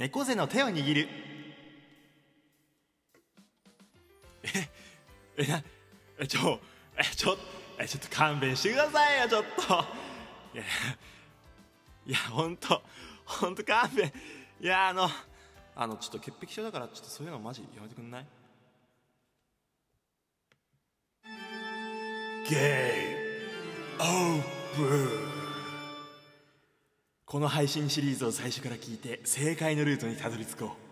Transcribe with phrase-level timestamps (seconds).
[0.00, 1.08] 猫背の手を握る。
[4.42, 4.48] え
[5.36, 5.62] えな
[6.18, 6.58] えちょ
[6.96, 7.36] えちょ
[7.78, 9.60] えちょっと勘弁してくださいよちょっと。
[10.54, 10.62] いや
[12.06, 12.80] いやほんと
[13.26, 14.10] ほんと勘弁。
[14.62, 15.06] いやあの
[15.76, 18.26] あのちょっと潔癖症だからちょっとそういうのマジやめてくんない？
[22.48, 24.42] ゲームオー
[24.76, 24.82] プ
[25.36, 25.39] ン
[27.30, 30.89] この配信シリーズを最初から聞いて正解のルートにたどり着こう。